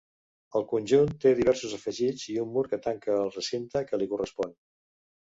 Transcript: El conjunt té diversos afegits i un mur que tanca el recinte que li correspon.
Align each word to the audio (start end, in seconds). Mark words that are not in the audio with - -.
El 0.59 0.63
conjunt 0.69 1.11
té 1.25 1.33
diversos 1.39 1.75
afegits 1.77 2.23
i 2.37 2.37
un 2.45 2.49
mur 2.55 2.63
que 2.71 2.79
tanca 2.87 3.19
el 3.27 3.29
recinte 3.37 3.85
que 3.91 4.01
li 4.05 4.09
correspon. 4.15 4.57